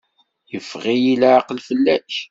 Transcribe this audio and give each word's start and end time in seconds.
Yeffeɣ-iyi 0.51 1.13
leɛqel 1.21 1.59
fell-ak. 1.67 2.11